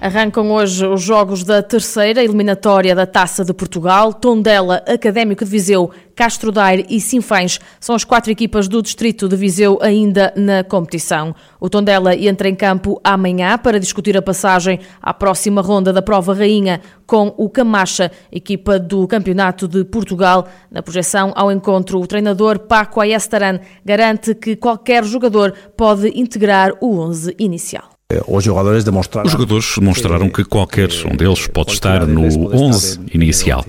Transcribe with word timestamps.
Arrancam 0.00 0.50
hoje 0.50 0.86
os 0.86 1.02
jogos 1.02 1.44
da 1.44 1.62
terceira 1.62 2.24
eliminatória 2.24 2.94
da 2.94 3.04
Taça 3.04 3.44
de 3.44 3.52
Portugal. 3.52 4.14
Tondela, 4.14 4.82
Académico 4.88 5.44
de 5.44 5.50
Viseu, 5.50 5.90
Castro 6.16 6.50
Daire 6.50 6.86
e 6.88 6.98
Sinfães 6.98 7.60
são 7.78 7.94
as 7.94 8.02
quatro 8.02 8.32
equipas 8.32 8.66
do 8.66 8.80
distrito 8.80 9.28
de 9.28 9.36
Viseu 9.36 9.78
ainda 9.82 10.32
na 10.34 10.64
competição. 10.64 11.34
O 11.60 11.68
Tondela 11.68 12.16
entra 12.16 12.48
em 12.48 12.54
campo 12.54 12.98
amanhã 13.04 13.58
para 13.58 13.78
discutir 13.78 14.16
a 14.16 14.22
passagem 14.22 14.80
à 15.02 15.12
próxima 15.12 15.60
ronda 15.60 15.92
da 15.92 16.00
Prova 16.00 16.32
Rainha 16.32 16.80
com 17.06 17.34
o 17.36 17.50
Camacha, 17.50 18.10
equipa 18.32 18.78
do 18.78 19.06
Campeonato 19.06 19.68
de 19.68 19.84
Portugal. 19.84 20.48
Na 20.70 20.82
projeção 20.82 21.30
ao 21.36 21.52
encontro, 21.52 22.00
o 22.00 22.06
treinador 22.06 22.60
Paco 22.60 23.02
Ayestaran 23.02 23.60
garante 23.84 24.34
que 24.34 24.56
qualquer 24.56 25.04
jogador 25.04 25.52
pode 25.76 26.08
integrar 26.18 26.72
o 26.80 26.98
11 26.98 27.36
inicial. 27.38 27.99
Os 28.26 28.44
jogadores 28.44 28.84
demonstraram, 28.84 29.26
Os 29.26 29.32
jogadores 29.32 29.74
demonstraram 29.78 30.28
que 30.28 30.44
qualquer 30.44 30.88
um 31.10 31.16
deles 31.16 31.46
pode 31.46 31.72
estar 31.72 32.06
no 32.06 32.22
11 32.54 33.00
inicial. 33.14 33.64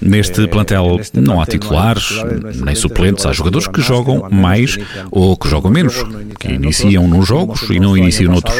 Neste 0.00 0.46
plantel 0.48 1.00
não 1.14 1.40
há 1.40 1.46
titulares 1.46 2.22
nem 2.54 2.74
suplentes. 2.74 3.24
Há 3.24 3.32
jogadores 3.32 3.66
que 3.66 3.80
jogam 3.80 4.28
mais 4.30 4.78
ou 5.10 5.36
que 5.36 5.48
jogam 5.48 5.70
menos, 5.70 6.04
que 6.38 6.52
iniciam 6.52 7.08
nos 7.08 7.26
jogos 7.26 7.62
e 7.70 7.80
não 7.80 7.96
iniciam 7.96 8.32
noutros. 8.32 8.56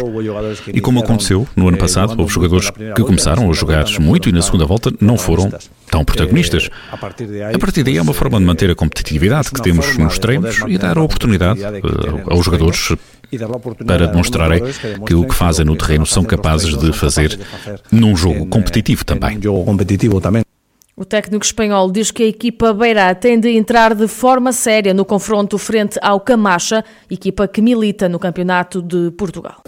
E 0.73 0.81
como 0.81 1.01
aconteceu 1.01 1.47
no 1.55 1.69
ano 1.69 1.77
passado, 1.77 2.19
houve 2.19 2.33
jogadores 2.33 2.71
que 2.71 3.03
começaram 3.03 3.51
a 3.51 3.53
jogar 3.53 3.85
muito 4.01 4.29
e 4.29 4.33
na 4.33 4.43
segunda 4.43 4.65
volta 4.65 4.93
não 5.01 5.19
foram 5.19 5.53
tão 5.91 6.05
protagonistas. 6.05 6.71
A 6.91 6.97
partir 6.97 7.83
daí 7.83 7.97
é 7.97 8.03
uma 8.03 8.15
forma 8.15 8.39
de 8.39 8.45
manter 8.45 8.71
a 8.71 8.75
competitividade 8.75 9.51
que 9.51 9.61
temos 9.63 9.97
nos 9.99 10.19
treinos 10.19 10.61
e 10.69 10.79
dar 10.79 10.97
a 10.97 11.03
oportunidade 11.03 11.61
aos 12.27 12.45
jogadores 12.45 12.95
para 13.87 14.07
demonstrarem 14.09 14.63
que 15.07 15.15
o 15.15 15.27
que 15.27 15.35
fazem 15.35 15.65
no 15.65 15.77
terreno 15.77 16.07
são 16.07 16.25
capazes 16.25 16.77
de 16.77 16.93
fazer 16.93 17.39
num 17.91 18.17
jogo 18.17 18.47
competitivo 18.47 19.05
também. 19.05 19.39
O 21.01 21.05
técnico 21.07 21.43
espanhol 21.43 21.91
diz 21.91 22.11
que 22.11 22.25
a 22.25 22.27
equipa 22.27 22.75
Beirá 22.75 23.15
tem 23.15 23.41
de 23.41 23.49
entrar 23.49 23.95
de 23.95 24.07
forma 24.07 24.53
séria 24.53 24.93
no 24.93 25.03
confronto 25.03 25.57
frente 25.57 25.99
ao 26.03 26.21
Camacha, 26.21 26.85
equipa 27.11 27.49
que 27.49 27.63
milita 27.63 28.07
no 28.07 28.19
Campeonato 28.19 28.83
de 28.83 29.11
Portugal. 29.13 29.63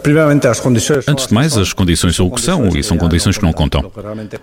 Antes 1.08 1.28
de 1.28 1.32
mais, 1.32 1.56
as 1.56 1.72
condições 1.72 2.16
são 2.16 2.26
o 2.26 2.30
que 2.30 2.42
são 2.42 2.68
e 2.76 2.82
são 2.82 2.98
condições 2.98 3.38
que 3.38 3.44
não 3.44 3.52
contam. 3.54 3.90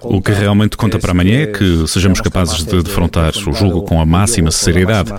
O 0.01 0.19
que 0.19 0.31
realmente 0.31 0.75
conta 0.75 0.97
para 0.97 1.11
amanhã 1.11 1.43
é 1.43 1.45
que 1.45 1.87
sejamos 1.87 2.21
capazes 2.21 2.65
de 2.65 2.81
defrontar 2.81 3.33
o 3.37 3.53
jogo 3.53 3.83
com 3.83 4.01
a 4.01 4.05
máxima 4.05 4.49
seriedade 4.49 5.11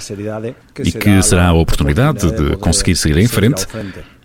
e 0.84 0.90
que 0.90 1.22
será 1.22 1.50
a 1.50 1.52
oportunidade 1.52 2.32
de 2.32 2.56
conseguir 2.56 2.96
seguir 2.96 3.18
em 3.18 3.28
frente 3.28 3.64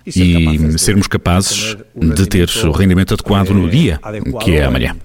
e 0.04 0.80
sermos 0.80 1.06
capazes 1.06 1.78
de 1.96 2.26
ter 2.26 2.50
o 2.66 2.72
rendimento 2.72 3.14
adequado 3.14 3.52
no 3.52 3.70
dia, 3.70 4.00
que 4.44 4.56
é 4.56 4.66
amanhã. 4.66 4.96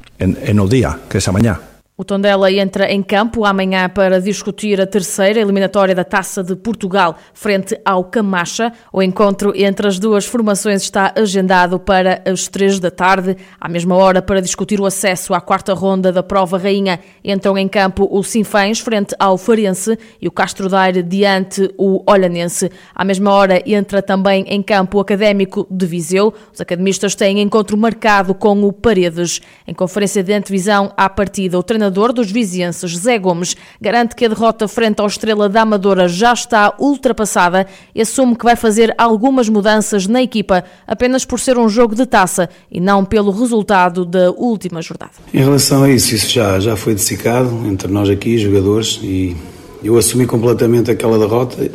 O 2.00 2.04
Tondela 2.04 2.50
entra 2.50 2.90
em 2.90 3.02
campo 3.02 3.44
amanhã 3.44 3.86
para 3.86 4.22
discutir 4.22 4.80
a 4.80 4.86
terceira 4.86 5.38
eliminatória 5.38 5.94
da 5.94 6.02
Taça 6.02 6.42
de 6.42 6.56
Portugal 6.56 7.14
frente 7.34 7.78
ao 7.84 8.04
Camacha. 8.04 8.72
O 8.90 9.02
encontro 9.02 9.52
entre 9.54 9.86
as 9.86 9.98
duas 9.98 10.24
formações 10.24 10.80
está 10.80 11.12
agendado 11.14 11.78
para 11.78 12.22
as 12.24 12.48
três 12.48 12.80
da 12.80 12.90
tarde. 12.90 13.36
À 13.60 13.68
mesma 13.68 13.96
hora, 13.96 14.22
para 14.22 14.40
discutir 14.40 14.80
o 14.80 14.86
acesso 14.86 15.34
à 15.34 15.42
quarta 15.42 15.74
ronda 15.74 16.10
da 16.10 16.22
Prova 16.22 16.56
Rainha, 16.56 17.00
entram 17.22 17.58
em 17.58 17.68
campo 17.68 18.08
o 18.10 18.22
Sinfães 18.22 18.80
frente 18.80 19.14
ao 19.18 19.36
Farense 19.36 19.98
e 20.22 20.26
o 20.26 20.32
Castro 20.32 20.70
Daire 20.70 21.02
diante 21.02 21.70
o 21.76 22.02
Olhanense. 22.10 22.70
À 22.94 23.04
mesma 23.04 23.30
hora, 23.30 23.62
entra 23.66 24.00
também 24.00 24.46
em 24.48 24.62
campo 24.62 24.96
o 24.96 25.00
Académico 25.02 25.66
de 25.70 25.84
Viseu. 25.84 26.32
Os 26.50 26.62
academistas 26.62 27.14
têm 27.14 27.42
encontro 27.42 27.76
marcado 27.76 28.34
com 28.34 28.64
o 28.64 28.72
Paredes. 28.72 29.42
Em 29.68 29.74
conferência 29.74 30.22
de 30.22 30.32
antevisão 30.32 30.94
à 30.96 31.06
partida, 31.06 31.58
o 31.58 31.62
treinador 31.62 31.89
treinador 31.90 32.12
dos 32.12 32.30
vizienses, 32.30 32.88
José 32.88 33.18
Gomes, 33.18 33.56
garante 33.80 34.14
que 34.14 34.24
a 34.24 34.28
derrota 34.28 34.68
frente 34.68 35.00
ao 35.00 35.06
Estrela 35.06 35.48
da 35.48 35.62
Amadora 35.62 36.08
já 36.08 36.32
está 36.32 36.72
ultrapassada 36.78 37.66
e 37.94 38.00
assume 38.00 38.36
que 38.36 38.44
vai 38.44 38.54
fazer 38.54 38.94
algumas 38.96 39.48
mudanças 39.48 40.06
na 40.06 40.22
equipa 40.22 40.64
apenas 40.86 41.24
por 41.24 41.40
ser 41.40 41.58
um 41.58 41.68
jogo 41.68 41.94
de 41.94 42.06
taça 42.06 42.48
e 42.70 42.80
não 42.80 43.04
pelo 43.04 43.32
resultado 43.32 44.04
da 44.04 44.30
última 44.30 44.80
jornada. 44.80 45.12
Em 45.34 45.38
relação 45.38 45.82
a 45.82 45.90
isso, 45.90 46.14
isso 46.14 46.30
já, 46.30 46.60
já 46.60 46.76
foi 46.76 46.94
dessicado 46.94 47.50
entre 47.66 47.88
nós 47.88 48.08
aqui, 48.08 48.38
jogadores, 48.38 49.00
e 49.02 49.36
eu 49.82 49.98
assumi 49.98 50.26
completamente 50.26 50.90
aquela 50.90 51.18
derrota 51.18 51.70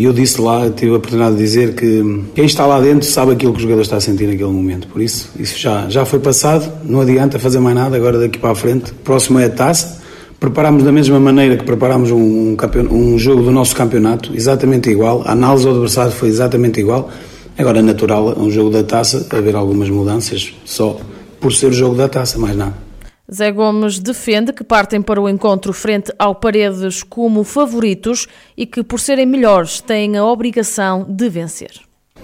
e 0.00 0.04
eu 0.04 0.14
disse 0.14 0.40
lá, 0.40 0.70
tive 0.70 0.92
a 0.92 0.96
oportunidade 0.96 1.36
de 1.36 1.42
dizer 1.42 1.74
que 1.74 2.24
quem 2.34 2.46
está 2.46 2.64
lá 2.64 2.80
dentro 2.80 3.06
sabe 3.06 3.32
aquilo 3.32 3.52
que 3.52 3.58
o 3.58 3.62
jogador 3.62 3.82
está 3.82 3.96
a 3.96 4.00
sentir 4.00 4.26
naquele 4.26 4.48
momento. 4.48 4.88
Por 4.88 5.02
isso, 5.02 5.28
isso 5.38 5.58
já, 5.58 5.90
já 5.90 6.06
foi 6.06 6.18
passado, 6.18 6.72
não 6.86 7.02
adianta 7.02 7.38
fazer 7.38 7.60
mais 7.60 7.76
nada 7.76 7.98
agora 7.98 8.18
daqui 8.18 8.38
para 8.38 8.52
a 8.52 8.54
frente. 8.54 8.94
Próximo 9.04 9.38
é 9.38 9.44
a 9.44 9.50
taça. 9.50 10.00
Preparámos 10.40 10.84
da 10.84 10.90
mesma 10.90 11.20
maneira 11.20 11.58
que 11.58 11.64
preparámos 11.64 12.10
um, 12.10 12.16
um, 12.16 12.56
um 12.90 13.18
jogo 13.18 13.42
do 13.42 13.50
nosso 13.50 13.76
campeonato, 13.76 14.34
exatamente 14.34 14.88
igual. 14.88 15.20
A 15.26 15.32
análise 15.32 15.64
do 15.64 15.72
adversário 15.72 16.12
foi 16.12 16.30
exatamente 16.30 16.80
igual. 16.80 17.10
Agora 17.58 17.80
é 17.80 17.82
natural, 17.82 18.34
um 18.38 18.50
jogo 18.50 18.70
da 18.70 18.82
taça, 18.82 19.26
haver 19.28 19.54
algumas 19.54 19.90
mudanças, 19.90 20.54
só 20.64 20.98
por 21.38 21.52
ser 21.52 21.66
o 21.66 21.72
jogo 21.74 21.94
da 21.94 22.08
taça, 22.08 22.38
mais 22.38 22.56
nada. 22.56 22.89
Zé 23.32 23.52
Gomes 23.52 23.98
defende 23.98 24.52
que 24.52 24.64
partem 24.64 25.00
para 25.00 25.20
o 25.20 25.28
encontro 25.28 25.72
frente 25.72 26.12
ao 26.18 26.34
Paredes 26.34 27.02
como 27.02 27.44
favoritos 27.44 28.26
e 28.56 28.66
que, 28.66 28.82
por 28.82 28.98
serem 28.98 29.26
melhores, 29.26 29.80
têm 29.80 30.16
a 30.16 30.24
obrigação 30.24 31.06
de 31.08 31.28
vencer. 31.28 31.70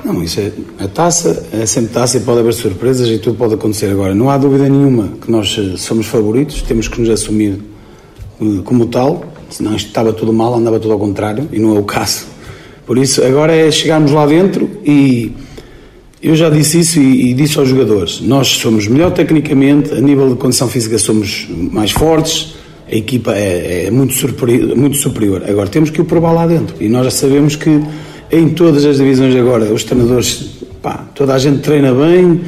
Não, 0.04 0.22
isso 0.22 0.40
é 0.40 0.52
a 0.78 0.88
taça, 0.88 1.46
é 1.52 1.64
sempre 1.64 1.92
taça 1.92 2.18
e 2.18 2.20
pode 2.20 2.40
haver 2.40 2.52
surpresas 2.52 3.08
e 3.08 3.18
tudo 3.18 3.36
pode 3.36 3.54
acontecer 3.54 3.90
agora. 3.90 4.14
Não 4.14 4.28
há 4.28 4.36
dúvida 4.36 4.68
nenhuma 4.68 5.08
que 5.20 5.30
nós 5.30 5.56
eh, 5.58 5.76
somos 5.76 6.06
favoritos, 6.06 6.60
temos 6.62 6.86
que 6.86 7.00
nos 7.00 7.08
assumir 7.08 7.58
eh, 8.40 8.62
como 8.64 8.86
tal, 8.86 9.24
senão 9.48 9.74
isto 9.74 9.88
estava 9.88 10.12
tudo 10.12 10.32
mal, 10.32 10.54
andava 10.54 10.78
tudo 10.78 10.92
ao 10.92 10.98
contrário 10.98 11.48
e 11.52 11.58
não 11.58 11.76
é 11.76 11.80
o 11.80 11.84
caso. 11.84 12.26
Por 12.84 12.98
isso, 12.98 13.24
agora 13.24 13.54
é 13.54 13.70
chegarmos 13.70 14.12
lá 14.12 14.26
dentro 14.26 14.70
e 14.84 15.32
eu 16.22 16.34
já 16.34 16.48
disse 16.48 16.80
isso 16.80 16.98
e, 16.98 17.30
e, 17.30 17.34
disse 17.34 17.58
aos 17.58 17.68
jogadores: 17.68 18.20
nós 18.20 18.48
somos 18.48 18.88
melhor 18.88 19.10
tecnicamente, 19.12 19.92
a 19.92 20.00
nível 20.00 20.30
de 20.30 20.36
condição 20.36 20.68
física 20.68 20.98
somos 20.98 21.46
mais 21.50 21.90
fortes, 21.90 22.54
a 22.90 22.94
equipa 22.94 23.32
é, 23.34 23.86
é 23.86 23.90
muito, 23.90 24.14
superior, 24.14 24.76
muito 24.76 24.96
superior. 24.96 25.42
Agora 25.48 25.68
temos 25.68 25.90
que 25.90 26.00
o 26.00 26.04
provar 26.04 26.32
lá 26.32 26.46
dentro 26.46 26.76
e 26.80 26.88
nós 26.88 27.04
já 27.04 27.10
sabemos 27.10 27.56
que 27.56 27.82
em 28.30 28.48
todas 28.50 28.84
as 28.84 28.96
divisões 28.96 29.36
agora, 29.36 29.72
os 29.72 29.84
treinadores, 29.84 30.58
pá, 30.82 31.06
toda 31.14 31.34
a 31.34 31.38
gente 31.38 31.60
treina 31.60 31.92
bem, 31.92 32.40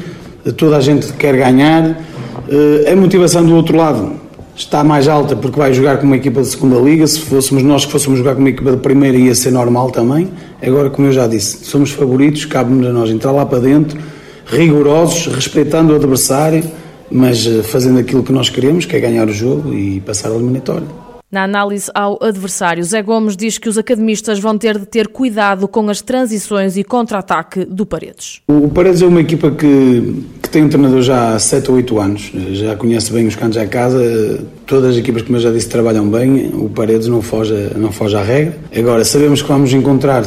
toda 0.57 0.77
a 0.77 0.81
gente 0.81 1.13
quer 1.13 1.35
ganhar. 1.37 2.03
Eh, 2.49 2.91
a 2.91 2.95
motivação 2.95 3.45
do 3.45 3.55
outro 3.55 3.77
lado 3.77 4.18
está 4.59 4.83
mais 4.83 5.07
alta 5.07 5.35
porque 5.35 5.57
vai 5.57 5.73
jogar 5.73 5.97
com 5.97 6.05
uma 6.05 6.17
equipa 6.17 6.41
de 6.41 6.47
segunda 6.47 6.77
liga. 6.77 7.07
Se 7.07 7.21
fôssemos 7.21 7.63
nós 7.63 7.85
que 7.85 7.91
fôssemos 7.91 8.17
jogar 8.17 8.35
com 8.35 8.41
uma 8.41 8.49
equipa 8.49 8.71
de 8.71 8.77
primeira, 8.77 9.17
ia 9.17 9.33
ser 9.33 9.51
normal 9.51 9.89
também. 9.89 10.29
Agora, 10.61 10.89
como 10.89 11.07
eu 11.07 11.13
já 11.13 11.27
disse, 11.27 11.65
somos 11.65 11.91
favoritos, 11.91 12.45
cabe-nos 12.45 12.87
a 12.87 12.91
nós 12.91 13.09
entrar 13.09 13.31
lá 13.31 13.45
para 13.45 13.59
dentro, 13.59 13.97
rigorosos, 14.45 15.33
respeitando 15.33 15.93
o 15.93 15.95
adversário, 15.95 16.63
mas 17.09 17.47
eh, 17.47 17.63
fazendo 17.63 17.99
aquilo 17.99 18.21
que 18.21 18.33
nós 18.33 18.49
queremos, 18.49 18.85
que 18.85 18.95
é 18.95 18.99
ganhar 18.99 19.27
o 19.27 19.33
jogo 19.33 19.73
e 19.73 20.01
passar 20.01 20.29
a 20.29 20.35
eliminatória. 20.35 21.08
Na 21.31 21.43
análise 21.43 21.91
ao 21.93 22.17
adversário, 22.23 22.83
Zé 22.83 23.03
Gomes 23.03 23.37
diz 23.37 23.59
que 23.59 23.69
os 23.69 23.77
academistas 23.77 24.39
vão 24.39 24.57
ter 24.57 24.79
de 24.79 24.87
ter 24.87 25.07
cuidado 25.07 25.67
com 25.67 25.87
as 25.87 26.01
transições 26.01 26.75
e 26.75 26.83
contra-ataque 26.83 27.65
do 27.65 27.85
Paredes. 27.85 28.41
O 28.47 28.67
Paredes 28.67 29.03
é 29.03 29.05
uma 29.05 29.21
equipa 29.21 29.51
que, 29.51 30.23
que 30.41 30.49
tem 30.49 30.63
um 30.63 30.69
treinador 30.69 31.03
já 31.03 31.35
há 31.35 31.39
7 31.39 31.69
ou 31.69 31.77
8 31.77 31.99
anos, 31.99 32.31
já 32.53 32.75
conhece 32.75 33.13
bem 33.13 33.27
os 33.27 33.35
cantos 33.35 33.59
à 33.59 33.67
casa, 33.67 34.43
todas 34.65 34.91
as 34.91 34.97
equipas, 34.97 35.21
como 35.21 35.37
eu 35.37 35.41
já 35.41 35.51
disse, 35.51 35.69
trabalham 35.69 36.09
bem, 36.09 36.47
o 36.51 36.67
Paredes 36.67 37.07
não 37.07 37.21
foge, 37.21 37.53
não 37.75 37.91
foge 37.91 38.15
à 38.15 38.23
regra. 38.23 38.57
Agora, 38.75 39.05
sabemos 39.05 39.43
que 39.43 39.47
vamos 39.47 39.71
encontrar 39.71 40.25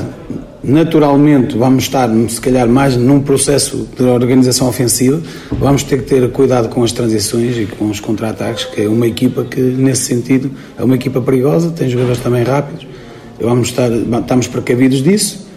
naturalmente 0.63 1.57
vamos 1.57 1.85
estar, 1.85 2.09
se 2.29 2.41
calhar, 2.41 2.69
mais 2.69 2.97
num 2.97 3.21
processo 3.21 3.89
de 3.97 4.03
organização 4.05 4.69
ofensiva. 4.69 5.21
Vamos 5.51 5.83
ter 5.83 6.03
que 6.03 6.09
ter 6.09 6.31
cuidado 6.31 6.69
com 6.69 6.83
as 6.83 6.93
transições 6.93 7.57
e 7.57 7.67
com 7.67 7.91
os 7.91 8.01
contra-ataques, 8.01 8.65
que 8.65 8.83
é 8.83 8.89
uma 8.89 9.07
equipa 9.07 9.45
que, 9.45 9.61
nesse 9.61 10.03
sentido, 10.03 10.51
é 10.79 10.85
uma 10.85 10.95
equipa 10.95 11.21
perigosa, 11.21 11.71
tem 11.71 11.89
jogadores 11.89 12.21
também 12.21 12.43
rápidos. 12.43 12.87
Vamos 13.41 13.69
estar, 13.69 13.91
estamos 13.91 14.47
precavidos 14.47 15.03
disso. 15.03 15.51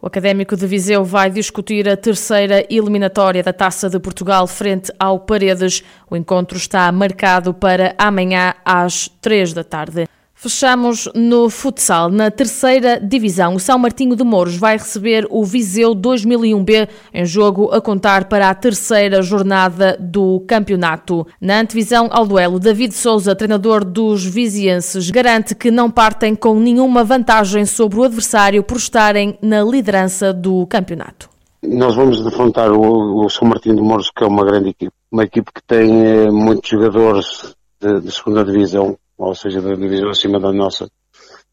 O 0.00 0.06
Académico 0.06 0.56
de 0.56 0.64
Viseu 0.64 1.04
vai 1.04 1.28
discutir 1.28 1.88
a 1.88 1.96
terceira 1.96 2.64
eliminatória 2.70 3.42
da 3.42 3.52
Taça 3.52 3.90
de 3.90 3.98
Portugal 3.98 4.46
frente 4.46 4.92
ao 4.96 5.18
Paredes. 5.18 5.82
O 6.08 6.16
encontro 6.16 6.56
está 6.56 6.90
marcado 6.92 7.52
para 7.52 7.96
amanhã 7.98 8.54
às 8.64 9.08
três 9.20 9.52
da 9.52 9.64
tarde. 9.64 10.06
Fechamos 10.40 11.08
no 11.16 11.50
futsal. 11.50 12.08
Na 12.08 12.30
terceira 12.30 13.00
divisão, 13.00 13.56
o 13.56 13.58
São 13.58 13.76
Martinho 13.76 14.14
de 14.14 14.22
Mouros 14.22 14.56
vai 14.56 14.74
receber 14.76 15.26
o 15.30 15.44
Viseu 15.44 15.96
2001B 15.96 16.88
em 17.12 17.26
jogo 17.26 17.72
a 17.72 17.80
contar 17.80 18.26
para 18.26 18.48
a 18.48 18.54
terceira 18.54 19.20
jornada 19.20 19.96
do 19.98 20.38
campeonato. 20.46 21.26
Na 21.40 21.58
antevisão 21.58 22.08
ao 22.12 22.24
duelo, 22.24 22.60
David 22.60 22.94
Souza, 22.94 23.34
treinador 23.34 23.84
dos 23.84 24.24
vizienses, 24.24 25.10
garante 25.10 25.56
que 25.56 25.72
não 25.72 25.90
partem 25.90 26.36
com 26.36 26.54
nenhuma 26.54 27.02
vantagem 27.02 27.66
sobre 27.66 27.98
o 27.98 28.04
adversário 28.04 28.62
por 28.62 28.76
estarem 28.76 29.36
na 29.42 29.64
liderança 29.64 30.32
do 30.32 30.64
campeonato. 30.68 31.28
Nós 31.64 31.96
vamos 31.96 32.22
defrontar 32.22 32.70
o, 32.70 33.24
o 33.24 33.28
São 33.28 33.48
Martinho 33.48 33.74
de 33.74 33.82
Mouros, 33.82 34.08
que 34.16 34.22
é 34.22 34.26
uma 34.28 34.44
grande 34.44 34.68
equipe. 34.68 34.92
Uma 35.10 35.24
equipe 35.24 35.50
que 35.52 35.62
tem 35.66 36.06
eh, 36.06 36.30
muitos 36.30 36.70
jogadores 36.70 37.56
de, 37.80 38.02
de 38.02 38.12
segunda 38.12 38.44
divisão 38.44 38.96
ou 39.18 39.34
seja, 39.34 39.60
da 39.60 39.74
divisão 39.74 40.08
acima 40.08 40.38
da 40.38 40.52
nossa, 40.52 40.88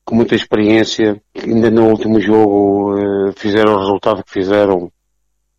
com 0.06 0.16
muita 0.16 0.36
experiência, 0.36 1.20
ainda 1.36 1.72
no 1.72 1.90
último 1.90 2.22
jogo 2.22 2.94
uh, 2.94 3.34
fizeram 3.36 3.74
o 3.74 3.80
resultado 3.80 4.24
que 4.24 4.32
fizeram 4.32 4.92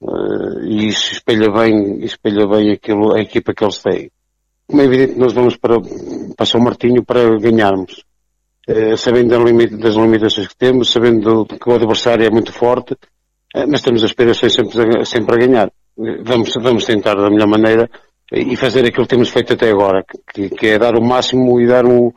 uh, 0.01 0.61
e 0.63 0.87
isso 0.87 1.13
espelha 1.13 1.51
bem, 1.51 2.05
espelha 2.05 2.47
bem 2.47 2.71
aquilo, 2.71 3.13
a 3.13 3.21
equipa 3.21 3.53
que 3.53 3.65
eles 3.65 3.83
têm. 3.83 4.11
Como 4.69 4.81
é 4.81 4.85
evidente, 4.85 5.19
nós 5.19 5.33
vamos 5.33 5.57
para, 5.57 5.81
para 6.37 6.47
São 6.47 6.61
Martinho 6.61 7.05
para 7.05 7.37
ganharmos. 7.41 8.05
Uh, 8.69 8.97
sabendo 8.97 9.31
das 9.79 9.95
limitações 9.95 10.47
que 10.47 10.57
temos, 10.57 10.91
sabendo 10.91 11.45
que 11.45 11.69
o 11.69 11.75
adversário 11.75 12.25
é 12.25 12.31
muito 12.31 12.53
forte, 12.53 12.97
mas 13.69 13.81
temos 13.81 14.05
aspirações 14.05 14.53
sempre, 14.53 15.07
sempre 15.07 15.35
a 15.35 15.47
ganhar. 15.47 15.73
Vamos, 15.97 16.53
vamos 16.61 16.85
tentar 16.85 17.15
da 17.15 17.31
melhor 17.31 17.49
maneira 17.49 17.89
e 18.33 18.57
fazer 18.57 18.85
aquilo 18.85 19.05
que 19.05 19.15
temos 19.15 19.29
feito 19.29 19.53
até 19.53 19.71
agora, 19.71 20.05
que, 20.33 20.49
que 20.49 20.67
é 20.69 20.79
dar 20.79 20.97
o 20.97 21.03
máximo 21.03 21.61
e 21.61 21.67
dar 21.67 21.85
o, 21.85 22.13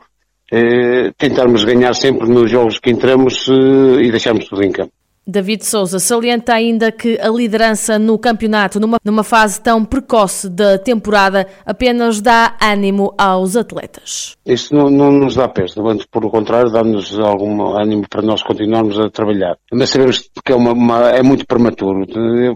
eh, 0.52 1.12
tentarmos 1.16 1.64
ganhar 1.64 1.94
sempre 1.94 2.28
nos 2.28 2.50
jogos 2.50 2.78
que 2.80 2.90
entramos 2.90 3.48
eh, 3.48 4.02
e 4.02 4.10
deixarmos 4.10 4.48
tudo 4.48 4.64
em 4.64 4.72
campo. 4.72 4.92
David 5.30 5.64
Souza 5.64 6.00
salienta 6.00 6.52
ainda 6.52 6.90
que 6.90 7.18
a 7.20 7.28
liderança 7.28 7.98
no 7.98 8.18
campeonato, 8.18 8.80
numa, 8.80 8.98
numa 9.04 9.22
fase 9.22 9.60
tão 9.60 9.84
precoce 9.84 10.48
da 10.48 10.76
temporada, 10.76 11.46
apenas 11.64 12.20
dá 12.20 12.56
ânimo 12.60 13.14
aos 13.16 13.56
atletas. 13.56 14.36
Isso 14.44 14.74
não, 14.74 14.90
não 14.90 15.12
nos 15.12 15.36
dá 15.36 15.48
peso, 15.48 15.82
por 16.10 16.24
o 16.24 16.30
contrário, 16.30 16.72
dá-nos 16.72 17.16
algum 17.18 17.76
ânimo 17.76 18.04
para 18.08 18.22
nós 18.22 18.42
continuarmos 18.42 18.98
a 18.98 19.08
trabalhar. 19.08 19.56
Mas 19.72 19.90
sabemos 19.90 20.28
que 20.44 20.52
é, 20.52 20.56
uma, 20.56 20.72
uma, 20.72 21.10
é 21.10 21.22
muito 21.22 21.46
prematuro. 21.46 22.04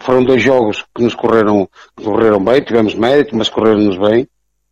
Foram 0.02 0.24
dois 0.24 0.42
jogos 0.42 0.84
que 0.94 1.02
nos 1.02 1.14
correram, 1.14 1.68
correram 2.02 2.42
bem, 2.42 2.60
tivemos 2.60 2.94
mérito, 2.94 3.36
mas 3.36 3.48
correram-nos 3.48 3.96
bem. 3.98 4.26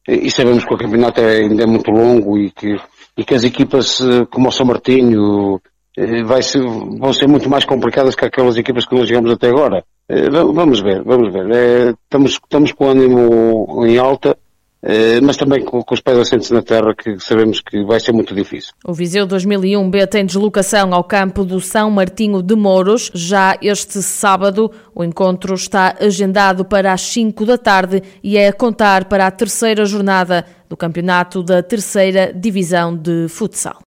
E 0.09 0.29
sabemos 0.33 0.65
que 0.65 0.75
o 0.75 0.77
campeonato 0.77 1.21
é, 1.21 1.43
ainda 1.43 1.63
é 1.63 1.67
muito 1.67 1.89
longo 1.93 2.37
e 2.37 2.51
que, 2.51 2.77
e 3.17 3.25
que 3.25 3.35
as 3.35 3.45
equipas 3.45 4.01
eh, 4.01 4.27
como 4.29 4.49
o 4.49 4.53
São 4.53 4.67
Martinho, 4.67 5.61
vai 6.25 6.43
ser, 6.43 6.61
vão 6.63 7.13
ser 7.13 7.27
muito 7.27 7.49
mais 7.49 7.65
complicadas 7.65 8.15
que 8.15 8.25
aquelas 8.25 8.57
equipas 8.57 8.87
que 8.87 8.95
nós 8.95 9.09
jogamos 9.09 9.31
até 9.31 9.49
agora. 9.49 9.85
Eh, 10.09 10.31
vamos 10.31 10.81
ver, 10.81 11.03
vamos 11.03 11.33
ver. 11.33 11.51
É, 11.51 11.91
estamos, 11.91 12.33
estamos 12.33 12.73
com 12.73 12.87
o 12.87 12.89
ânimo 12.89 13.87
em 13.87 13.99
alta, 13.99 14.37
mas 15.23 15.37
também 15.37 15.65
com, 15.65 15.81
com, 15.81 15.95
os 15.95 16.01
pés 16.01 16.19
assentes 16.19 16.51
na 16.51 16.61
terra, 16.61 16.93
que 16.93 17.17
sabemos 17.21 17.61
que 17.61 17.85
vai 17.85 18.01
ser 18.01 18.13
muito 18.13 18.35
difícil. 18.35 18.73
O 18.85 18.93
Viseu 18.93 19.27
2001B 19.27 20.09
tem 20.09 20.27
deslocação 20.27 20.93
ao 20.93 21.05
campo 21.05 21.45
do 21.45 21.61
São 21.61 21.89
Martinho 21.89 22.43
de 22.43 22.57
Mouros. 22.57 23.11
Já 23.15 23.57
este 23.63 24.03
sábado, 24.03 24.73
o 24.93 25.05
encontro 25.05 25.55
está 25.55 25.95
agendado 26.01 26.65
para 26.65 26.93
as 26.93 27.03
5 27.03 27.47
da 27.47 27.57
tarde 27.57 28.03
e 28.25 28.37
é 28.37 28.49
a 28.49 28.53
contar 28.53 29.05
para 29.05 29.27
a 29.27 29.31
terceira 29.31 29.85
jornada 29.85 30.45
do 30.69 30.77
campeonato 30.77 31.43
da 31.43 31.63
terceira 31.63 32.33
divisão 32.35 32.97
de 32.97 33.29
futsal. 33.29 33.79